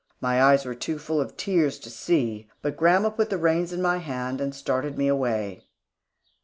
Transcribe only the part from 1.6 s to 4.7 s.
to see, but grandma put the reins in my hand and